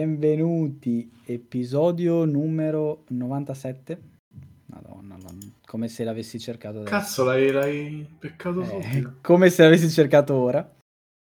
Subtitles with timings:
[0.00, 4.00] Benvenuti, episodio numero 97.
[4.68, 6.90] Madonna, non- come se l'avessi cercato adesso.
[6.96, 10.66] Cazzo, l'hai, l'hai beccato Eh, come se l'avessi cercato ora.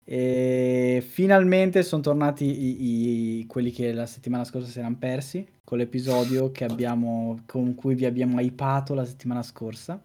[0.04, 5.78] E finalmente sono tornati i- i- quelli che la settimana scorsa si erano persi con
[5.78, 10.04] l'episodio che abbiamo, con cui vi abbiamo hypato la settimana scorsa.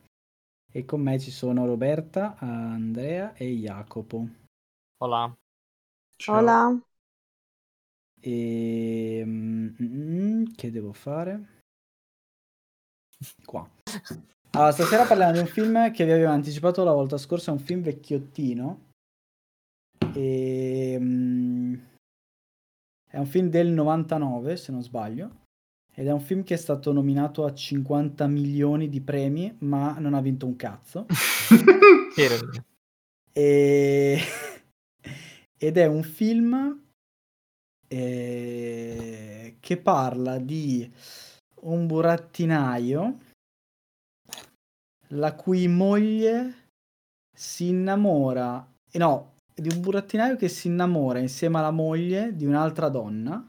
[0.70, 4.24] E con me ci sono Roberta, Andrea e Jacopo.
[4.98, 5.34] Hola.
[6.16, 6.38] Ciao.
[6.38, 6.80] Hola.
[8.24, 11.62] E mm, mm, che devo fare?
[13.44, 13.68] Qua.
[14.52, 17.60] Allora, stasera parliamo di un film che vi avevo anticipato la volta scorsa, è un
[17.60, 18.90] film vecchiottino.
[20.14, 21.74] E, mm,
[23.10, 25.40] è un film del 99, se non sbaglio.
[25.94, 30.14] Ed è un film che è stato nominato a 50 milioni di premi, ma non
[30.14, 31.06] ha vinto un cazzo.
[33.34, 34.18] E...
[35.56, 36.81] Ed è un film
[37.92, 40.90] eh, che parla di
[41.62, 43.18] un burattinaio
[45.08, 46.68] la cui moglie
[47.36, 52.88] si innamora, eh, no, di un burattinaio che si innamora insieme alla moglie di un'altra
[52.88, 53.46] donna.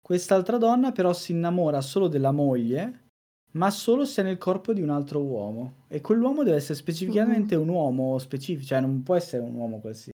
[0.00, 3.06] Quest'altra donna però si innamora solo della moglie,
[3.52, 5.84] ma solo se è nel corpo di un altro uomo.
[5.86, 10.10] E quell'uomo deve essere specificamente un uomo specifico, cioè non può essere un uomo qualsiasi.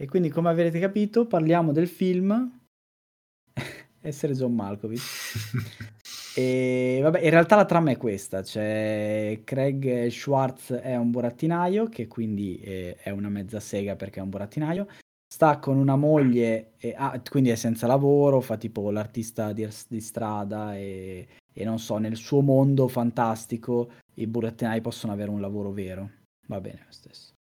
[0.00, 2.58] E quindi, come avrete capito, parliamo del film
[4.00, 5.02] Essere John Malkovich.
[6.32, 12.06] E vabbè, in realtà la trama è questa: cioè Craig Schwartz è un burattinaio, che
[12.06, 14.86] quindi eh, è una mezza sega perché è un burattinaio.
[15.26, 20.00] Sta con una moglie, e, ah, quindi è senza lavoro, fa tipo l'artista di, di
[20.00, 25.72] strada e, e non so, nel suo mondo fantastico i burattinai possono avere un lavoro
[25.72, 26.10] vero.
[26.46, 27.34] Va bene lo stesso.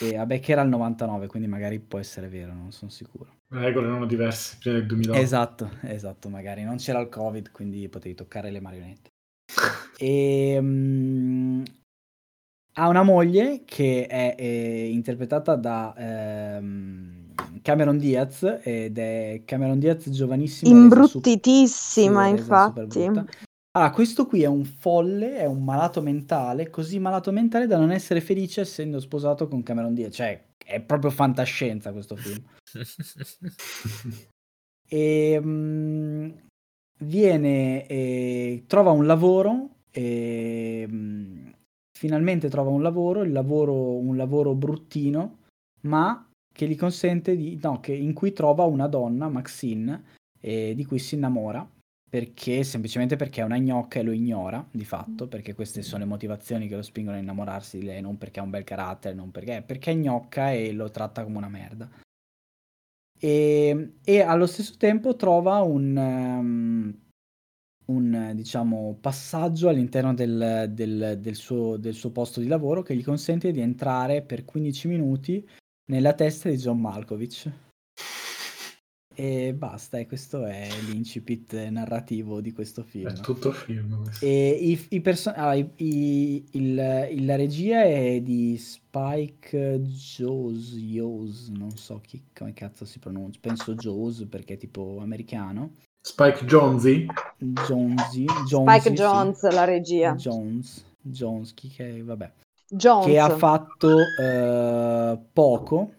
[0.00, 3.36] E vabbè, che era il 99, quindi magari può essere vero, non sono sicuro.
[3.48, 5.20] Le regole erano diverse prima del 2008.
[5.20, 9.10] Esatto, esatto, magari non c'era il covid, quindi potevi toccare le marionette.
[10.00, 11.62] E mm,
[12.74, 20.08] ha una moglie che è, eh, interpretata da ehm, Cameron Diaz ed è Cameron Diaz
[20.08, 20.70] giovanissima.
[20.70, 23.46] Imbruttitissima, super infatti.
[23.80, 27.92] Ah, questo qui è un folle, è un malato mentale, così malato mentale da non
[27.92, 30.16] essere felice essendo sposato con Cameron Diaz.
[30.16, 32.42] Cioè, è proprio fantascienza questo film.
[34.90, 36.30] E mm,
[37.04, 41.48] viene, e trova un lavoro, e, mm,
[41.92, 45.40] finalmente trova un lavoro, il lavoro, un lavoro bruttino,
[45.82, 50.04] ma che gli consente di, no, che, in cui trova una donna, Maxine,
[50.40, 51.68] e di cui si innamora
[52.08, 56.08] perché semplicemente perché è una gnocca e lo ignora di fatto, perché queste sono le
[56.08, 59.30] motivazioni che lo spingono a innamorarsi di lei, non perché ha un bel carattere, non
[59.30, 61.88] perché, perché è gnocca e lo tratta come una merda.
[63.20, 66.98] E, e allo stesso tempo trova un, um,
[67.86, 73.04] un diciamo, passaggio all'interno del, del- del suo, del suo posto di lavoro che gli
[73.04, 75.46] consente di entrare per 15 minuti
[75.90, 77.67] nella testa di John Malkovich.
[79.20, 83.08] E basta, e questo è l'incipit narrativo di questo film.
[83.08, 84.00] È tutto film.
[84.20, 91.48] E i, i perso- ah, i- i- il- il- la regia è di Spike Jones,
[91.48, 95.72] non so chi, come cazzo si pronuncia, penso Jones perché è tipo americano.
[96.00, 96.44] Spike?
[96.44, 97.04] Jonesy,
[97.38, 98.26] Spike Jonesy,
[98.80, 98.92] sì.
[98.94, 100.14] Jones, la regia.
[100.14, 102.30] Jones, Jones, chi che vabbè,
[102.68, 103.04] Jones.
[103.06, 105.92] che ha fatto eh, poco,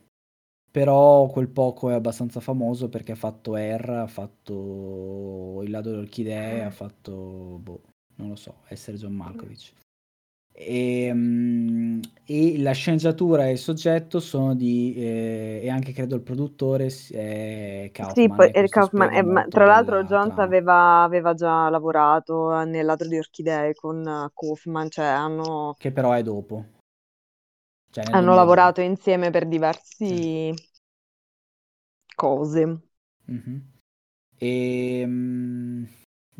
[0.72, 6.02] però quel poco è abbastanza famoso perché ha fatto R, ha fatto Il lato delle
[6.02, 7.82] orchidee, ha fatto, boh,
[8.16, 9.74] non lo so, essere John Malkovich.
[10.52, 16.22] E, mm, e la sceneggiatura e il soggetto sono di, eh, e anche credo il
[16.22, 18.16] produttore è Kaufman.
[18.16, 21.70] Sì, poi e questo Eric Kaufman, spiega eh, ma tra l'altro Jones aveva, aveva già
[21.70, 26.66] lavorato nel Ladro di Orchidee con eh, Kaufman, cioè hanno, Che però è dopo.
[27.92, 28.36] Cioè hanno 2002.
[28.36, 30.54] lavorato insieme per diversi
[32.16, 32.80] cose.
[33.26, 33.72] Mhm.
[34.38, 35.84] E mm,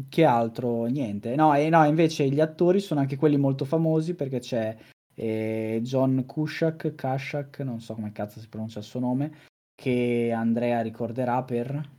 [0.10, 0.86] che altro?
[0.86, 1.36] Niente.
[1.36, 4.76] No, e no, invece gli attori sono anche quelli molto famosi perché c'è
[5.16, 9.32] eh, John Cusack, Cusack, non so come cazzo si pronuncia il suo nome,
[9.76, 11.98] che Andrea ricorderà per...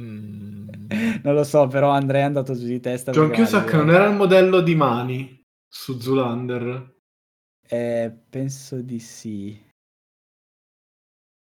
[0.00, 0.68] Mm,
[1.22, 3.12] Non lo so, però Andrea è andato giù di testa.
[3.12, 5.44] John Cusack non era il modello di mani
[5.76, 6.94] su Zulander?
[7.68, 9.60] Eh, penso di sì.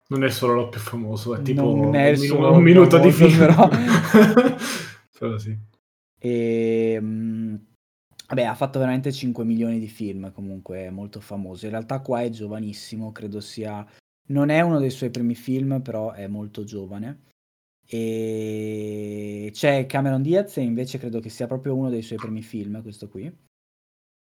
[0.08, 3.12] Non è solo lo più famoso, è tipo Non è un, minu- un minuto di
[3.12, 3.38] film.
[3.38, 3.69] però.
[5.19, 5.56] Però sì.
[6.19, 7.55] E, mm,
[8.29, 11.67] vabbè, ha fatto veramente 5 milioni di film, comunque è molto famoso.
[11.67, 13.87] In realtà qua è giovanissimo, credo sia
[14.29, 17.26] Non è uno dei suoi primi film, però è molto giovane.
[17.87, 22.82] E c'è Cameron Diaz, e invece credo che sia proprio uno dei suoi primi film,
[22.82, 23.50] questo qui.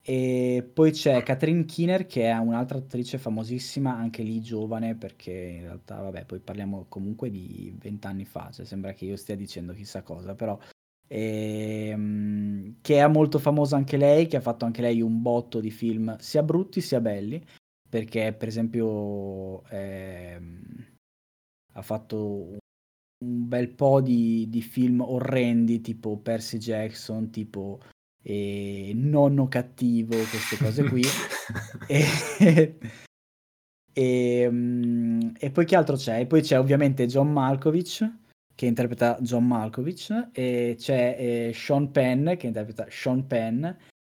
[0.07, 5.61] E poi c'è Catherine Keener, che è un'altra attrice famosissima, anche lì giovane, perché in
[5.61, 10.03] realtà, vabbè, poi parliamo comunque di vent'anni fa, cioè sembra che io stia dicendo chissà
[10.03, 10.59] cosa, però
[11.07, 15.71] ehm, che è molto famosa anche lei, che ha fatto anche lei un botto di
[15.71, 17.43] film sia brutti sia belli,
[17.89, 20.97] perché per esempio ehm,
[21.73, 22.57] ha fatto
[23.23, 27.79] un bel po' di, di film orrendi tipo Percy Jackson, tipo
[28.27, 31.03] eh, Nonno Cattivo, queste cose qui.
[31.87, 32.77] e,
[33.93, 36.19] e, mm, e, poi che altro c'è?
[36.19, 38.23] E poi c'è ovviamente John Malkovich
[38.55, 43.65] che interpreta John Malkovich e c'è eh, Sean Penn che interpreta Sean Penn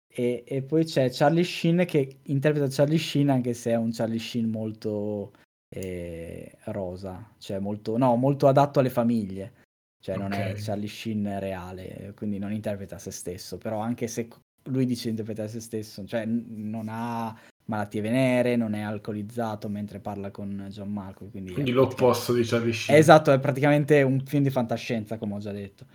[0.08, 4.20] e, e, poi c'è Charlie Sheen che interpreta Charlie Sheen anche se è un Charlie
[4.20, 5.32] Sheen molto
[5.70, 9.61] eh, rosa, cioè molto, no, molto adatto alle famiglie,
[10.02, 10.52] cioè non okay.
[10.52, 14.28] è Charlie Sheen reale, quindi non interpreta se stesso, però anche se
[14.66, 20.00] lui dice di interpretare se stesso, cioè non ha malattie venere, non è alcolizzato mentre
[20.00, 21.28] parla con John Marco.
[21.28, 22.98] Quindi, quindi l'opposto di Charlie Sheen.
[22.98, 25.86] Esatto, è praticamente un film di fantascienza, come ho già detto.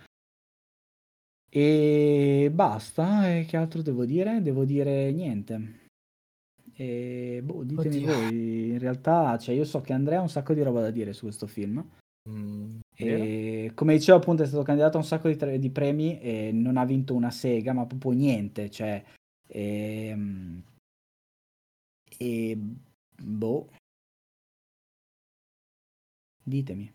[1.49, 4.41] E basta, e che altro devo dire?
[4.41, 5.85] Devo dire niente.
[6.75, 8.13] E boh, ditemi Oddio.
[8.13, 11.13] voi, in realtà, cioè io so che Andrea ha un sacco di roba da dire
[11.13, 11.83] su questo film.
[12.27, 16.19] Mm, e, come dicevo appunto è stato candidato a un sacco di, tre, di, premi
[16.19, 19.03] e non ha vinto una sega, ma proprio niente, cioè...
[19.47, 20.63] E, ehm,
[22.17, 22.57] e
[23.21, 23.69] boh.
[26.43, 26.91] Ditemi.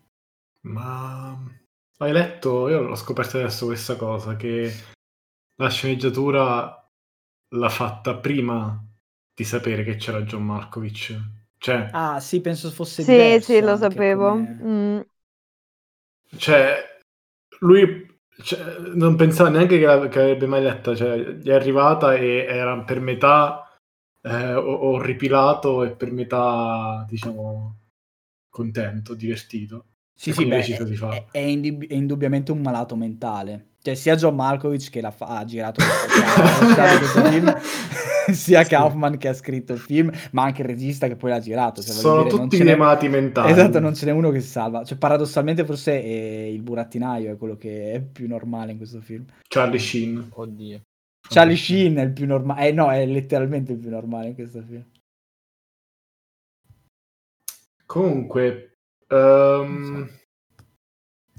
[0.61, 1.37] Ma
[1.97, 2.69] hai letto?
[2.69, 4.71] Io l'ho scoperto adesso questa cosa, che
[5.55, 6.89] la sceneggiatura
[7.49, 8.83] l'ha fatta prima
[9.33, 11.41] di sapere che c'era John Markovic.
[11.57, 11.89] Cioè...
[11.93, 14.29] Ah, sì, penso fosse Sì, sì, lo sapevo.
[14.29, 14.59] Come...
[14.61, 14.99] Mm.
[16.37, 16.97] Cioè,
[17.59, 22.45] lui cioè, non pensava neanche che, che avrebbe mai letta, cioè, gli è arrivata e
[22.47, 23.67] era per metà
[24.21, 27.77] eh, orripilato e per metà, diciamo,
[28.49, 29.87] contento, divertito.
[30.15, 33.71] Sì, sì, beh, è, è, indub- è, indubbiamente un malato mentale.
[33.81, 37.53] Cioè, sia John Malkovich che fa- ha girato questo film,
[38.31, 38.69] sia sì.
[38.69, 41.81] Kaufman che ha scritto il film, ma anche il regista che poi l'ha girato.
[41.81, 43.51] Cioè, Sono dire, tutti dei malati mentali.
[43.51, 44.83] Esatto, non ce n'è uno che salva.
[44.83, 49.25] Cioè, paradossalmente, forse il burattinaio è quello che è più normale in questo film.
[49.47, 50.29] Charlie Sheen.
[50.33, 50.81] Oddio.
[51.27, 52.67] Charlie Sheen è il più normale.
[52.67, 54.85] Eh no, è letteralmente il più normale in questo film.
[57.85, 58.77] Comunque,
[59.09, 60.09] um...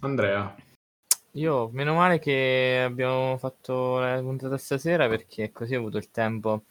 [0.01, 0.55] Andrea.
[1.37, 6.67] Io, meno male che abbiamo fatto la puntata stasera perché così ho avuto il tempo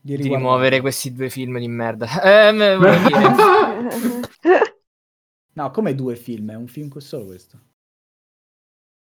[0.00, 2.22] di, di rimuovere questi due film di merda.
[2.22, 2.50] Eh,
[5.52, 6.52] no, come due film?
[6.52, 7.60] È un film solo questo.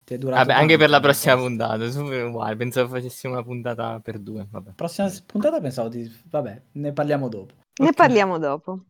[0.04, 1.85] Vabbè, anche per la prossima puntata.
[1.85, 4.47] Uguale, pensavo facessimo una puntata per due.
[4.49, 4.75] Vabbè.
[4.75, 6.09] Prossima puntata pensavo di...
[6.26, 7.54] Vabbè, ne parliamo dopo.
[7.54, 7.95] Ne okay.
[7.95, 8.85] parliamo dopo.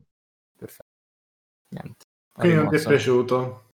[0.58, 0.90] Perfetto.
[1.68, 2.04] Niente.
[2.32, 3.70] Quindi non ti è piaciuto?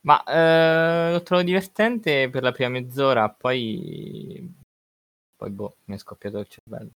[0.00, 4.54] Ma eh, l'ho trovato divertente per la prima mezz'ora, poi...
[5.36, 6.90] Poi boh, mi è scoppiato il cervello.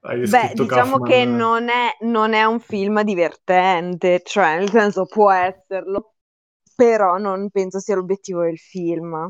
[0.00, 1.08] Beh, diciamo Kaufman...
[1.08, 6.14] che non è, non è un film divertente, cioè nel senso può esserlo,
[6.76, 9.28] però non penso sia l'obiettivo del film.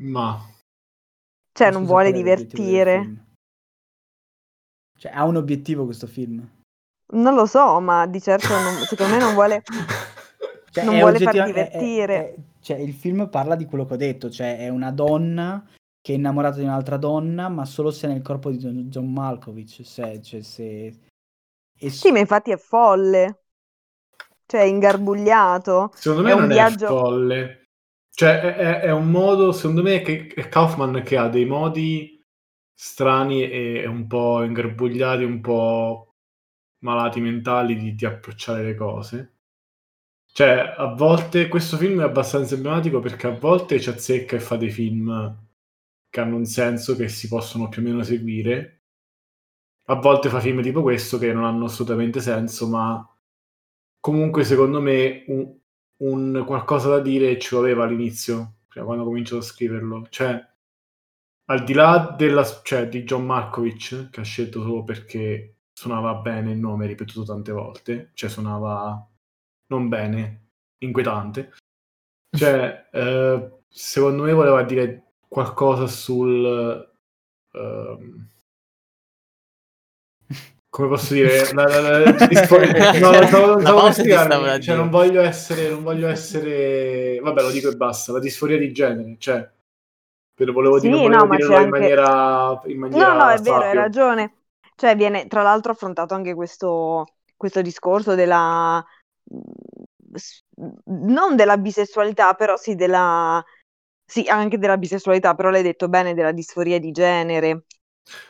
[0.00, 0.36] Ma...
[1.52, 3.26] Cioè, non, non vuole divertire.
[4.98, 6.61] Cioè, ha un obiettivo questo film?
[7.12, 9.62] Non lo so, ma di certo non, secondo me non vuole,
[10.70, 12.14] cioè, non vuole far divertire.
[12.14, 14.90] È, è, è, cioè, il film parla di quello che ho detto, cioè è una
[14.90, 15.64] donna
[16.00, 19.84] che è innamorata di un'altra donna, ma solo se è nel corpo di John Malkovich.
[19.84, 20.92] Se, cioè, se...
[21.76, 23.42] Sì, ma infatti è folle
[24.52, 25.90] cioè ingarbugliato.
[25.94, 26.84] Secondo me è non viaggio...
[26.84, 27.66] è folle.
[28.14, 32.22] Cioè è, è, è, un modo, secondo me, che è Kaufman che ha dei modi
[32.74, 36.11] strani e un po' ingarbugliati, un po'
[36.82, 39.34] malati mentali di, di approcciare le cose.
[40.34, 44.56] Cioè, a volte questo film è abbastanza emblematico perché a volte ci azzecca e fa
[44.56, 45.36] dei film
[46.08, 48.82] che hanno un senso, che si possono più o meno seguire.
[49.86, 53.06] A volte fa film tipo questo che non hanno assolutamente senso, ma
[54.00, 55.54] comunque secondo me un,
[55.98, 60.06] un qualcosa da dire ce l'aveva all'inizio, cioè, quando ho cominciato a scriverlo.
[60.08, 60.40] Cioè,
[61.46, 66.52] al di là della, cioè, di John Markovic, che ha scelto solo perché suonava bene
[66.52, 69.04] il nome ripetuto tante volte, cioè suonava
[69.66, 71.52] non bene, inquietante.
[72.30, 76.90] Cioè, eh, secondo me voleva dire qualcosa sul...
[77.52, 78.30] Uh,
[80.70, 85.82] come posso dire, la, la, la, no, stavo, stavo spiegarmi, cioè, non voglio essere, non
[85.82, 89.46] voglio essere, vabbè, lo dico e basta, la disforia di genere, cioè,
[90.32, 91.44] per, volevo sì, dire, volevo no, anche...
[91.44, 93.12] in, maniera, in maniera.
[93.12, 94.41] No, no, è vero, hai ragione.
[94.82, 98.84] Cioè, viene tra l'altro affrontato anche questo, questo discorso della
[100.86, 103.40] non della bisessualità, però sì della
[104.04, 107.66] sì, anche della bisessualità, però l'hai detto bene della disforia di genere.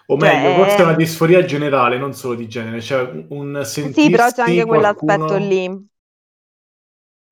[0.09, 4.03] O cioè, meglio, forse è una disforia generale, non solo di genere, cioè un sentirsi
[4.03, 5.25] Sì, però c'è anche qualcuno...
[5.25, 5.91] quell'aspetto lì.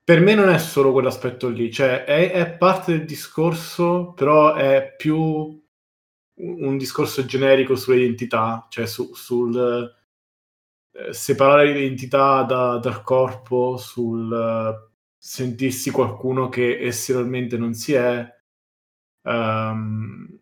[0.03, 4.95] Per me non è solo quell'aspetto lì, cioè è, è parte del discorso, però è
[4.97, 5.60] più
[6.41, 9.93] un discorso generico sull'identità, cioè su, sul
[10.93, 18.27] eh, separare l'identità da, dal corpo, sul uh, sentirsi qualcuno che esteriormente non si è.
[19.23, 20.39] Um,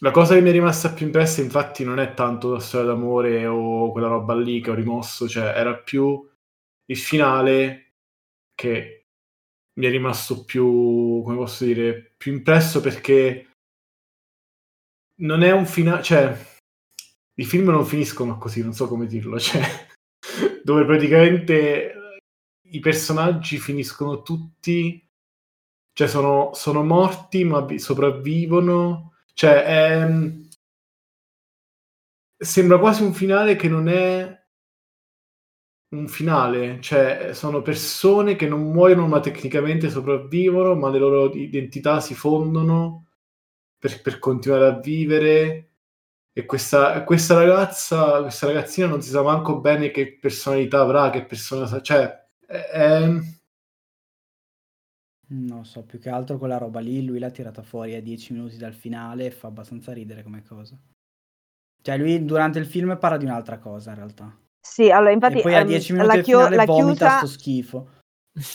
[0.00, 3.46] la cosa che mi è rimasta più impressa, infatti, non è tanto la storia d'amore
[3.46, 6.24] o quella roba lì che ho rimosso, cioè era più
[6.86, 7.94] il finale
[8.54, 9.06] che
[9.74, 13.47] mi è rimasto più, come posso dire, più impresso perché
[15.20, 16.46] non è un finale, cioè
[17.34, 19.62] i film non finiscono così, non so come dirlo, cioè
[20.62, 21.92] dove praticamente
[22.70, 25.06] i personaggi finiscono tutti,
[25.92, 29.08] cioè sono, sono morti ma sopravvivono
[29.38, 30.02] cioè, è...
[30.02, 30.48] Ehm,
[32.36, 34.36] sembra quasi un finale che non è
[35.90, 42.00] un finale, cioè sono persone che non muoiono ma tecnicamente sopravvivono, ma le loro identità
[42.00, 43.07] si fondono
[43.78, 45.64] per, per continuare a vivere.
[46.32, 51.24] E questa, questa ragazza, questa ragazzina non si sa manco bene che personalità avrà, che
[51.24, 53.08] persona, cioè è, è
[55.30, 58.56] non so, più che altro quella roba lì, lui l'ha tirata fuori a 10 minuti
[58.56, 60.78] dal finale e fa abbastanza ridere come cosa.
[61.82, 64.38] Cioè lui durante il film parla di un'altra cosa in realtà.
[64.58, 65.38] Sì, allora infatti...
[65.38, 67.90] E poi a 10 um, minuti dal chio- finale vomita chiusa, sto schifo.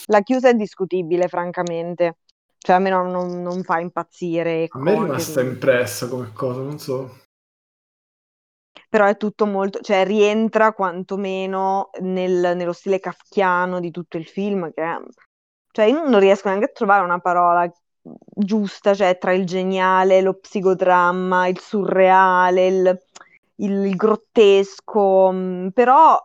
[0.06, 2.16] La chiusa è discutibile, francamente.
[2.64, 4.68] Cioè a me non, non, non fa impazzire.
[4.70, 7.18] A me è rimasta impressa come cosa, non so.
[8.88, 9.80] Però è tutto molto...
[9.80, 14.98] Cioè rientra quantomeno nel, nello stile kafkiano di tutto il film, che è
[15.72, 20.38] cioè, io non riesco neanche a trovare una parola giusta, cioè tra il geniale, lo
[20.38, 23.02] psicodramma, il surreale, il,
[23.56, 26.16] il, il grottesco, mm, però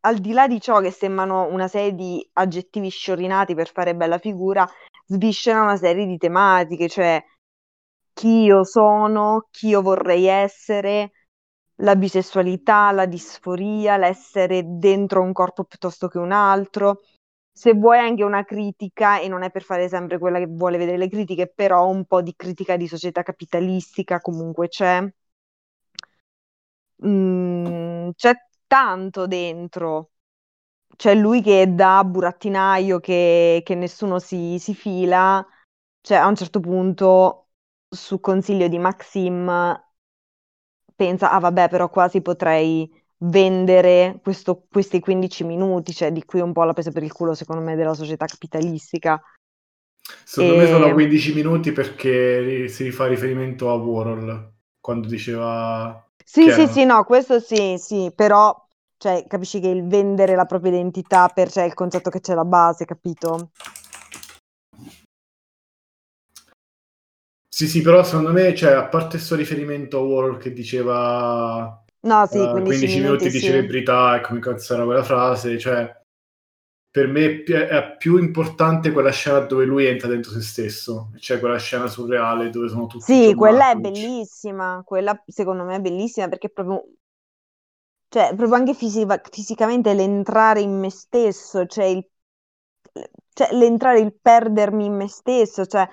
[0.00, 4.18] al di là di ciò che sembrano una serie di aggettivi sciorinati per fare bella
[4.18, 4.66] figura,
[5.08, 7.22] sviscera una serie di tematiche, cioè
[8.12, 11.12] chi io sono, chi io vorrei essere,
[11.76, 17.00] la bisessualità, la disforia, l'essere dentro un corpo piuttosto che un altro,
[17.52, 20.98] se vuoi anche una critica, e non è per fare sempre quella che vuole vedere
[20.98, 25.02] le critiche, però un po' di critica di società capitalistica comunque c'è.
[27.04, 28.34] Mm, c'è
[28.66, 30.10] tanto dentro.
[30.98, 35.46] C'è lui che è da burattinaio che, che nessuno si, si fila.
[36.00, 37.50] Cioè, a un certo punto,
[37.88, 39.46] su consiglio di Maxim,
[40.96, 46.52] pensa, ah vabbè, però quasi potrei vendere questo, questi 15 minuti, cioè di qui un
[46.52, 49.22] po' la presa per il culo secondo me della società capitalistica.
[50.24, 50.56] Secondo e...
[50.56, 56.04] me sono 15 minuti perché si fa riferimento a Warhol quando diceva...
[56.24, 58.67] Sì, sì, sì, no, questo sì, sì, però
[58.98, 62.44] cioè, capisci che il vendere la propria identità per cioè, il concetto che c'è la
[62.44, 63.50] base, capito?
[67.48, 72.26] Sì, sì, però secondo me, cioè, a parte questo riferimento a Warhol che diceva No,
[72.26, 73.46] sì, 15, uh, 15 minuti, minuti di sì.
[73.46, 75.96] celebrità e come cazzo era quella frase, cioè
[76.90, 81.58] per me è più importante quella scena dove lui entra dentro se stesso, cioè quella
[81.58, 86.46] scena surreale dove sono tutti Sì, quella è bellissima, quella secondo me è bellissima perché
[86.46, 86.84] è proprio
[88.08, 92.06] cioè proprio anche fisica, fisicamente l'entrare in me stesso, cioè, il,
[93.32, 95.88] cioè l'entrare, il perdermi in me stesso, cioè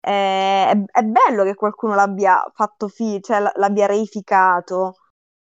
[0.00, 4.94] è, è, è bello che qualcuno l'abbia fatto fi- cioè l'abbia reificato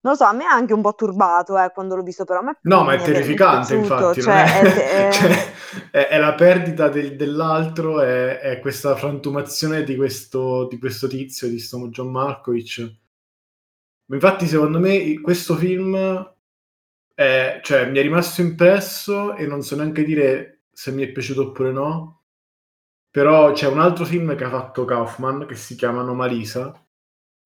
[0.00, 2.38] non lo so, a me ha anche un po' turbato eh, quando l'ho visto, però
[2.38, 4.22] a me No, ma è terrificante, infatti.
[4.22, 5.08] Cioè, è...
[5.08, 5.10] È,
[5.90, 11.58] cioè, è, la perdita del, dell'altro, è, questa frantumazione di questo, di questo tizio, di
[11.58, 12.90] sto John Markovic.
[14.10, 15.96] Infatti, secondo me, questo film
[17.14, 21.48] è, cioè, mi è rimasto impresso e non so neanche dire se mi è piaciuto
[21.48, 22.22] oppure no.
[23.10, 26.88] Però c'è un altro film che ha fatto Kaufman che si chiama Anomalisa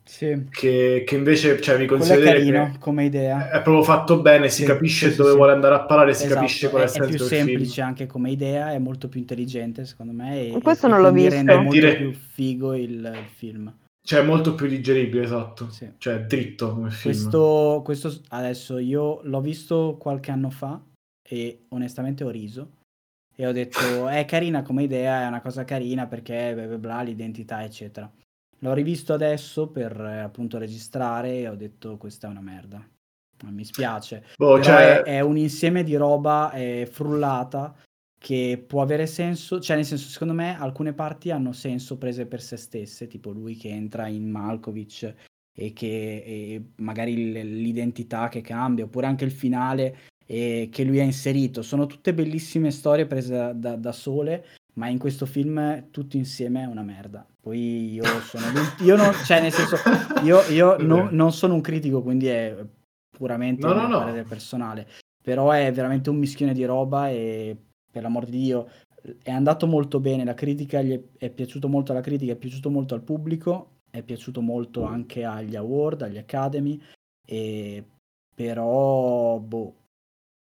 [0.04, 0.46] sì.
[0.50, 3.50] Che, che, invece cioè, mi carino come idea.
[3.50, 6.24] È proprio fatto bene, si sì, capisce sì, dove sì, vuole andare a parare, si
[6.24, 6.40] esatto.
[6.40, 10.12] capisce qual è, è, è più semplice anche come idea, è molto più intelligente secondo
[10.12, 10.48] me.
[10.48, 11.30] E, Questo e non l'ho visto.
[11.30, 11.96] Rende molto dire...
[11.96, 13.72] più figo il, il, film.
[14.04, 15.70] Cioè, è molto più digeribile, esatto.
[15.70, 15.92] Sì.
[15.96, 17.12] Cioè, dritto come film.
[17.12, 20.80] Questo, questo adesso io l'ho visto qualche anno fa
[21.22, 22.80] e onestamente ho riso
[23.34, 23.78] e ho detto
[24.08, 28.10] è carina come idea, è una cosa carina perché bla bla bla, l'identità eccetera.
[28.58, 32.84] L'ho rivisto adesso per eh, appunto registrare e ho detto questa è una merda.
[33.44, 34.24] Mi spiace.
[34.36, 35.02] Boh, cioè...
[35.02, 37.74] è, è, un insieme di roba eh, frullata
[38.22, 42.40] che può avere senso, cioè nel senso secondo me alcune parti hanno senso prese per
[42.40, 45.12] se stesse, tipo lui che entra in Malkovich
[45.52, 51.02] e che e magari l'identità che cambia, oppure anche il finale eh, che lui ha
[51.02, 51.62] inserito.
[51.62, 56.62] Sono tutte bellissime storie prese da, da, da, sole, ma in questo film tutto insieme
[56.62, 57.26] è una merda.
[57.40, 58.44] Poi io sono...
[58.82, 59.78] io non, cioè nel senso,
[60.22, 62.56] io, io no, non sono un critico, quindi è
[63.10, 64.12] puramente no, no, no.
[64.12, 64.86] del personale.
[65.20, 67.56] Però è veramente un mischione di roba e
[67.92, 68.68] per l'amor di Dio,
[69.22, 72.70] è andato molto bene, la critica gli è, è piaciuto molto alla critica, è piaciuto
[72.70, 76.80] molto al pubblico, è piaciuto molto anche agli award, agli academy,
[77.24, 77.84] e
[78.34, 79.74] però, boh,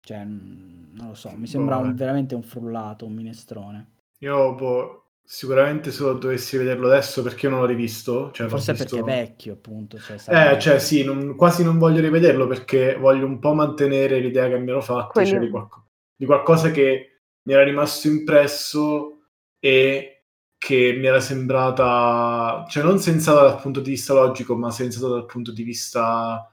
[0.02, 3.92] cioè, non lo so, mi sembra boh, un, veramente un frullato, un minestrone.
[4.20, 8.32] Io, boh, sicuramente solo dovessi vederlo adesso perché io non l'ho rivisto.
[8.32, 8.98] Cioè Forse visto...
[8.98, 9.98] perché è vecchio, appunto.
[9.98, 14.48] Cioè, eh, cioè sì, non, quasi non voglio rivederlo perché voglio un po' mantenere l'idea
[14.48, 15.30] che mi ero fatto, Quelli...
[15.30, 15.86] cioè di, qualco...
[16.16, 17.13] di qualcosa che
[17.44, 19.28] mi era rimasto impresso
[19.60, 20.14] e
[20.58, 25.26] che mi era sembrata, cioè non sensata dal punto di vista logico, ma sensata dal
[25.26, 26.50] punto di vista,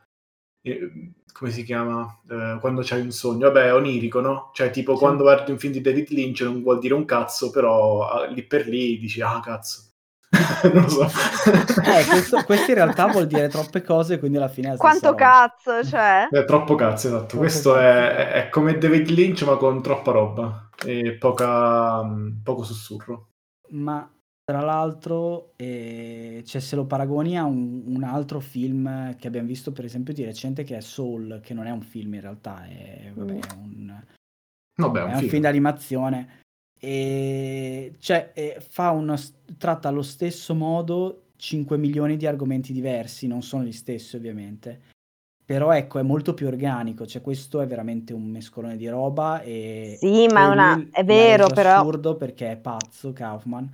[0.62, 4.50] eh, come si chiama, eh, quando c'hai un sogno, vabbè, onirico, no?
[4.52, 4.98] Cioè tipo sì.
[4.98, 8.44] quando guardi un film di David Lynch non vuol dire un cazzo, però ah, lì
[8.44, 9.89] per lì dici, ah cazzo.
[10.72, 11.04] non lo so.
[11.04, 15.84] eh, questo, questo, in realtà vuol dire troppe cose, quindi alla fine è Quanto cazzo,
[15.84, 16.28] cioè?
[16.30, 17.26] È troppo cazzo, esatto.
[17.26, 17.82] Troppo questo cazzo.
[17.82, 22.02] È, è, come David Lynch, ma con troppa roba e poca,
[22.42, 23.30] poco sussurro.
[23.70, 24.08] Ma
[24.44, 29.72] tra l'altro, eh, cioè, se lo paragoni a un, un, altro film che abbiamo visto,
[29.72, 33.12] per esempio, di recente, che è Soul, che non è un film in realtà, è,
[33.14, 34.02] vabbè, è un,
[34.74, 35.30] vabbè, è un, è un film.
[35.30, 36.39] film d'animazione.
[36.80, 38.32] E cioè,
[38.68, 39.14] fa uno,
[39.58, 44.98] tratta allo stesso modo 5 milioni di argomenti diversi, non sono gli stessi ovviamente
[45.50, 49.96] però ecco è molto più organico, cioè questo è veramente un mescolone di roba e
[49.98, 50.86] Sì, ma è, una...
[50.92, 53.68] è vero, però assurdo perché è pazzo Kaufman.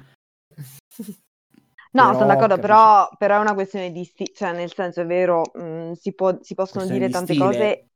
[1.91, 5.07] No, però, sono d'accordo, però, però, è una questione di stile, cioè nel senso è
[5.07, 7.47] vero, mh, mm, si, può, si possono dire tante stile.
[7.47, 7.89] cose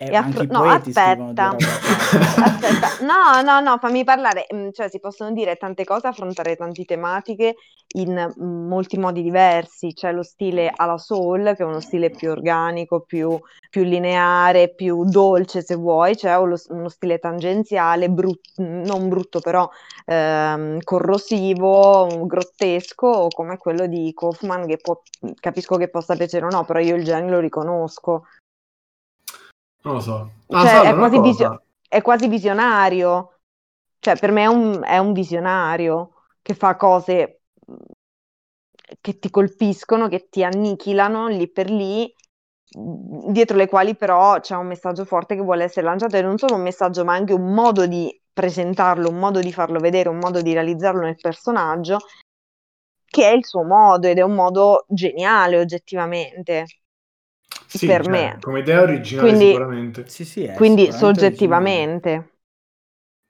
[0.00, 1.56] e affro- no, aspetta.
[1.56, 2.88] aspetta.
[3.04, 4.46] No, no, no, fammi parlare.
[4.54, 7.56] Mm, cioè, si possono dire tante cose, affrontare tante tematiche
[7.96, 9.92] in mm, molti modi diversi.
[9.92, 13.36] C'è lo stile alla soul, che è uno stile più organico, più,
[13.68, 16.14] più lineare, più dolce, se vuoi.
[16.14, 19.68] C'è uno, uno stile tangenziale, brut- non brutto, però
[20.06, 25.02] ehm, corrosivo, grottesco, come quello di Kaufman, che può,
[25.40, 28.26] capisco che possa piacere o no, però io il genere lo riconosco.
[29.88, 30.30] Non lo so.
[30.48, 33.38] Ah, cioè, è, quasi visio- è, quasi visionario.
[33.98, 37.40] Cioè, per me è un, è un visionario che fa cose
[39.00, 42.14] che ti colpiscono, che ti annichilano lì per lì,
[42.70, 46.54] dietro le quali però c'è un messaggio forte che vuole essere lanciato e non solo
[46.54, 50.42] un messaggio, ma anche un modo di presentarlo, un modo di farlo vedere, un modo
[50.42, 51.98] di realizzarlo nel personaggio,
[53.06, 56.66] che è il suo modo ed è un modo geniale oggettivamente
[57.76, 58.38] sì, per cioè, me.
[58.40, 60.08] Come idea originale quindi, sicuramente.
[60.08, 62.08] Sì, sì, è quindi soggettivamente.
[62.08, 62.36] Originale.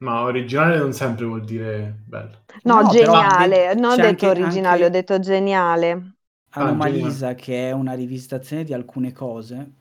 [0.05, 2.45] Ma originale non sempre vuol dire bello.
[2.63, 6.13] No, no geniale, non ho detto originale, ho detto geniale.
[6.51, 9.73] Anomalisa, ah, che è una rivisitazione di alcune cose,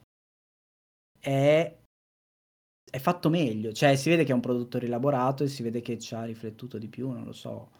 [1.19, 1.77] è...
[2.89, 3.71] è fatto meglio.
[3.71, 6.79] Cioè, si vede che è un prodotto rielaborato e si vede che ci ha riflettuto
[6.79, 7.71] di più, non lo so.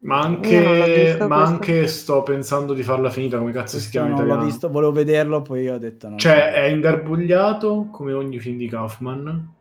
[0.00, 4.16] Ma anche, ma anche sto pensando di farla finita come cazzo questo si chiama non
[4.16, 4.40] italiano.
[4.40, 6.16] l'ho visto, volevo vederlo, poi ho detto no.
[6.16, 9.54] Cioè, è ingarbugliato come ogni film di Kaufman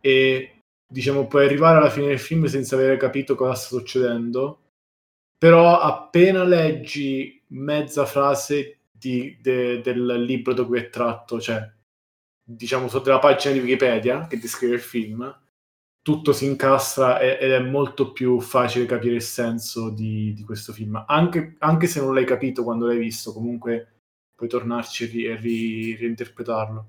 [0.00, 4.60] e diciamo puoi arrivare alla fine del film senza aver capito cosa sta succedendo,
[5.36, 11.70] però appena leggi mezza frase di, de, del libro da cui è tratto, cioè
[12.44, 15.40] diciamo sotto la pagina di Wikipedia che descrive il film,
[16.02, 21.02] tutto si incastra ed è molto più facile capire il senso di, di questo film.
[21.06, 24.00] Anche, anche, se non l'hai capito quando l'hai visto, comunque
[24.34, 26.86] puoi tornarci e ri, reinterpretarlo.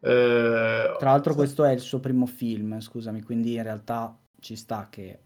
[0.00, 4.88] Eh, Tra l'altro questo è il suo primo film, scusami, quindi in realtà ci sta
[4.90, 5.22] che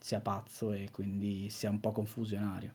[0.00, 2.74] sia pazzo e quindi sia un po' confusionario.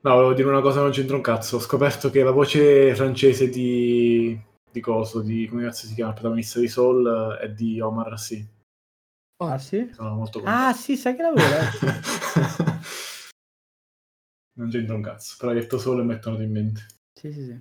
[0.00, 1.56] No, volevo dire una cosa, non c'entra un cazzo.
[1.56, 4.38] Ho scoperto che la voce francese di
[4.74, 8.46] di coso, di come cazzo si chiama il protagonista di Soul è di Omar Sy.
[9.36, 9.88] Ah sì?
[9.92, 10.66] Sono molto contento.
[10.66, 12.82] Ah sì, sai che l'avevo letto.
[14.56, 16.86] Non c'entra un cazzo, però hai detto solo e mettono in mente.
[17.12, 17.60] Sì, sì, sì.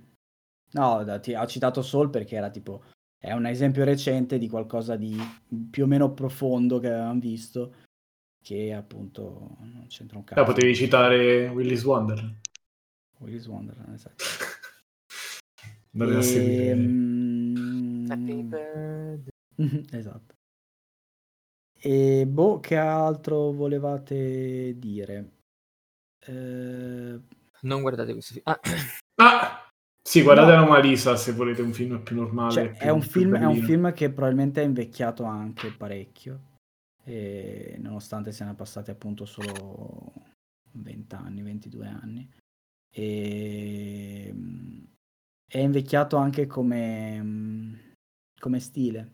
[0.73, 2.83] No, da, ti, ho citato Soul perché era tipo,
[3.17, 5.17] è un esempio recente di qualcosa di
[5.71, 7.73] più o meno profondo che avevamo visto,
[8.43, 10.41] che appunto non c'entra un cazzo.
[10.41, 12.35] Ah, potevi citare Willis Wonderland.
[13.17, 14.23] Willis Wonderland, esatto.
[15.95, 16.75] Doveva E, seguire.
[16.75, 19.85] mm, Happy birthday.
[19.91, 20.33] esatto.
[21.79, 25.31] E boh, che altro volevate dire?
[26.25, 27.19] Eh,
[27.61, 28.43] Non guardate questo film.
[28.45, 28.59] Ah,
[29.15, 29.67] Ah!
[30.05, 30.57] Sì, guardate No.
[30.57, 32.51] Anomalisa se volete un film più normale.
[32.51, 36.57] cioè, più- è, un più film, è un film che probabilmente è invecchiato anche parecchio,
[37.03, 40.11] e nonostante siano passati appunto solo
[40.71, 42.29] 20 anni, 22 anni.
[42.89, 44.33] E,
[45.53, 47.73] è invecchiato anche come, mm,
[48.39, 49.11] come stile.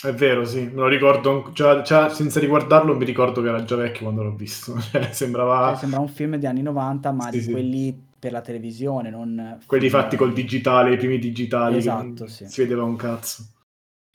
[0.00, 3.74] È vero, sì, me lo ricordo, già, già senza riguardarlo mi ricordo che era già
[3.74, 4.78] vecchio quando l'ho visto.
[4.90, 7.50] Cioè, sembrava Cioè, sembra un film di anni 90, ma Sì, di sì.
[7.50, 11.78] quelli per la televisione, non quelli fatti col digitale, i primi digitali.
[11.78, 12.46] Esatto, sì.
[12.46, 13.44] Si vedeva un cazzo.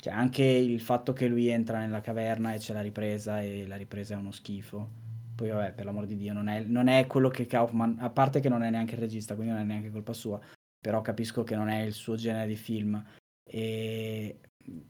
[0.01, 3.75] Cioè, anche il fatto che lui entra nella caverna e c'è la ripresa e la
[3.75, 4.89] ripresa è uno schifo.
[5.35, 8.39] Poi, vabbè, per l'amor di Dio, non è, non è quello che Kaufman, a parte
[8.39, 10.39] che non è neanche il regista, quindi non è neanche colpa sua,
[10.85, 13.03] però capisco che non è il suo genere di film
[13.43, 14.39] e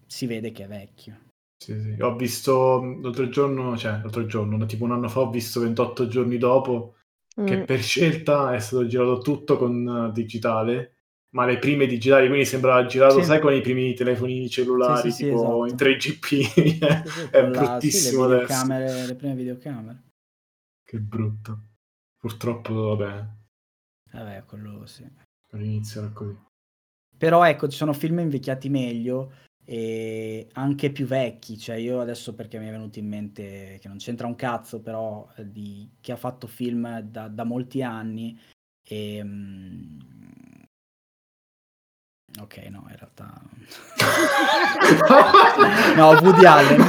[0.06, 1.18] si vede che è vecchio.
[1.58, 1.96] Sì, sì.
[2.02, 6.10] Ho visto l'altro giorno, cioè l'altro giorno, no, tipo un anno fa, ho visto 28
[6.10, 6.96] giorni dopo
[7.46, 7.64] che Mm.
[7.64, 10.96] per scelta è stato girato tutto con eh, digitale,
[11.30, 13.26] ma le prime digitali, quindi sembrava girato, Sì.
[13.26, 15.66] sai, con i primi telefonini cellulari, Sì, sì, sì, tipo esatto.
[15.66, 16.30] in 3GP.
[17.06, 18.64] Sì, sì, è la- bruttissimo le adesso.
[18.66, 20.04] videocamere, le prime videocamere.
[20.84, 21.60] Che brutto.
[22.18, 23.26] Purtroppo, vabbè,
[24.12, 25.06] Vabbè, quello sì.
[25.56, 26.38] All'inizio era così.
[27.18, 29.32] Però ecco, ci sono film invecchiati meglio
[29.64, 33.98] e anche più vecchi, cioè io adesso perché mi è venuto in mente che non
[33.98, 38.38] c'entra un cazzo, però eh, di chi ha fatto film da, da molti anni
[38.88, 40.00] e mm,
[42.42, 43.42] ok, no, in realtà
[45.96, 46.82] no, Woody Allen,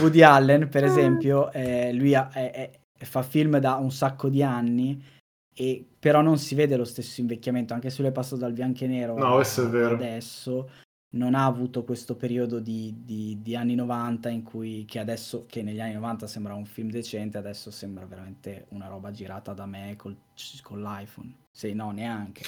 [0.00, 2.70] Woody Allen per esempio, eh, lui ha- è- è-
[3.04, 5.02] fa film da un sacco di anni
[5.54, 8.84] e però non si vede lo stesso invecchiamento, anche se lui è passato dal bianco
[8.84, 9.94] e nero No, a- questo è vero.
[9.94, 10.70] adesso
[11.14, 15.62] non ha avuto questo periodo di, di- di anni 90 in cui che adesso che
[15.62, 19.94] negli anni 90 sembra un film decente adesso sembra veramente una roba girata da me
[19.96, 20.16] col-
[20.62, 22.42] con l'iPhone sì no neanche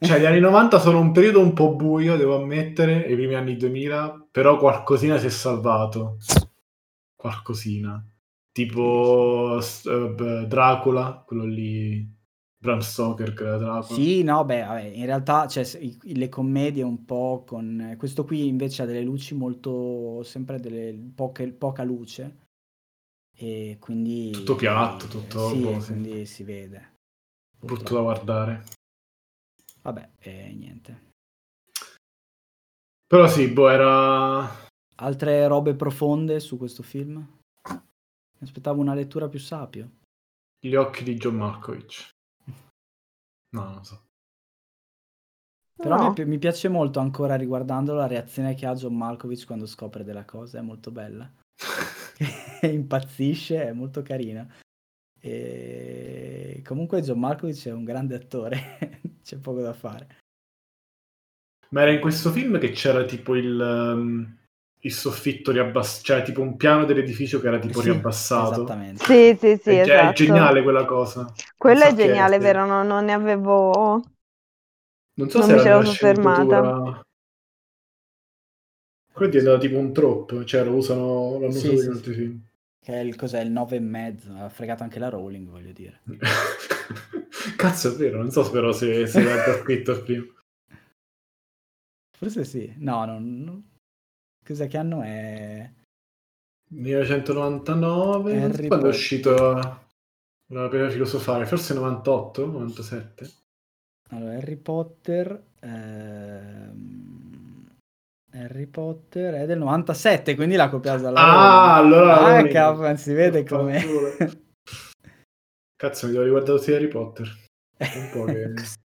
[0.00, 3.56] Cioè, gli anni 90 sono un periodo un po' buio, devo ammettere, i primi anni
[3.56, 6.18] 2000, però qualcosina si è salvato.
[7.16, 8.04] Qualcosina.
[8.52, 9.58] Tipo
[10.14, 12.08] beh, Dracula, quello lì,
[12.60, 13.82] Bram Stoker Dracula.
[13.82, 15.64] Sì, no, beh, vabbè, in realtà cioè,
[16.00, 17.94] le commedie un po' con...
[17.96, 20.22] Questo qui invece ha delle luci molto...
[20.24, 22.46] sempre delle poche, poca luce.
[23.36, 24.32] E quindi...
[24.32, 25.92] Tutto piatto, tutto Sì, boh, sì.
[25.92, 26.94] quindi si vede.
[27.56, 27.94] Brutto Purtroppo.
[27.94, 28.64] da guardare.
[29.82, 31.06] Vabbè, e niente.
[33.06, 34.66] Però sì, boh, era...
[34.96, 37.16] Altre robe profonde su questo film?
[37.68, 39.92] Mi aspettavo una lettura più sapio.
[40.60, 42.16] Gli occhi di John Malkovich.
[43.52, 44.02] No, non lo so.
[45.76, 46.08] Però No.
[46.08, 50.02] mi, pi- mi piace molto ancora riguardando la reazione che ha John Malkovich quando scopre
[50.04, 51.30] della cosa, è molto bella.
[52.62, 54.46] Impazzisce, è molto carina.
[55.20, 60.16] E comunque John Malkovich è un grande attore, c'è poco da fare.
[61.70, 64.36] Ma era in questo film che c'era tipo il, um,
[64.80, 68.52] il soffitto riabbassato, cioè tipo un piano dell'edificio che era tipo Sì, riabbassato.
[68.54, 69.04] Esattamente.
[69.04, 70.12] Sì, sì, sì, è, ge- è esatto.
[70.14, 71.32] geniale quella cosa.
[71.58, 72.40] Quello è so che geniale, sì.
[72.40, 72.66] vero?
[72.66, 74.00] Non, non ne avevo...
[75.14, 77.02] Non so Non se mi c'ero soffermata.
[79.12, 82.14] Quello è diventato tipo un troppo, cioè lo usano, l'hanno Sì, usato sì, in altri
[82.14, 82.40] film.
[82.80, 86.00] Che è il, cos'è, il 9 e mezzo, ha fregato anche la Rowling, voglio dire.
[87.56, 90.24] Cazzo, è vero, non so però se, se l'ha già scritto prima.
[92.16, 93.42] Forse sì, no, non...
[93.42, 93.66] non-
[94.44, 95.70] Cos'è che anno è?
[96.70, 99.86] 1999, non so Harry quando è uscito
[100.50, 103.30] la prima filosofare, forse 98, 97.
[104.10, 105.42] Allora, Harry Potter...
[105.60, 106.86] ehm,
[108.32, 112.52] Harry Potter è del 97, quindi l'ha copiata dalla Ah, allora Ah, Rowling.
[112.52, 113.82] cavolo, si vede come...
[115.76, 117.26] Cazzo, mi devo riguardare tutti Harry Potter.
[117.78, 118.52] Un po' che...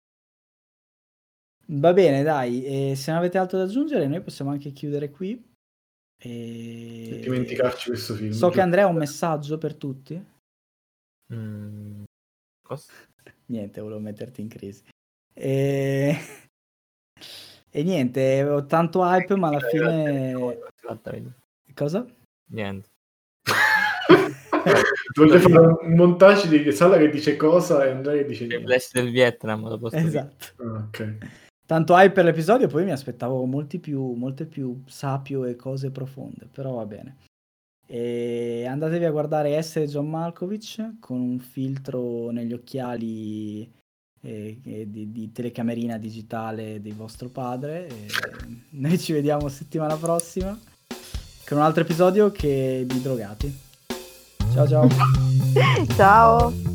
[1.67, 5.51] Va bene, dai, e se non avete altro da aggiungere, noi possiamo anche chiudere qui.
[6.17, 7.09] E...
[7.15, 8.31] e dimenticarci questo film.
[8.31, 10.31] So che Andrea ha un messaggio per tutti.
[11.33, 12.03] Mm,
[12.61, 12.91] cosa?
[13.47, 14.83] Niente, volevo metterti in crisi.
[15.33, 16.17] E...
[17.69, 20.59] e niente, ho tanto hype, ma alla fine...
[21.73, 22.05] Cosa?
[22.51, 22.89] Niente.
[25.15, 28.65] Voglio fare un montaggio di Sala che dice cosa e Andrea che dice niente.
[28.65, 30.45] Blast del Vietnam, lo posso esatto.
[30.63, 31.17] Ah, ok.
[31.65, 36.47] Tanto hype per l'episodio, poi mi aspettavo molti più, molte più sapio e cose profonde,
[36.51, 37.17] però va bene.
[37.85, 43.69] E andatevi a guardare Essere John Malkovich con un filtro negli occhiali
[44.21, 47.87] eh, di, di, telecamerina digitale di vostro padre.
[47.87, 48.07] E
[48.71, 50.57] noi ci vediamo settimana prossima
[51.45, 53.53] con un altro episodio che di drogati.
[54.53, 54.87] Ciao ciao.
[55.95, 56.72] ciao.